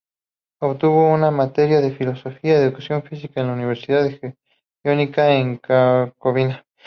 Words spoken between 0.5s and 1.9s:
Obtuvo una maestría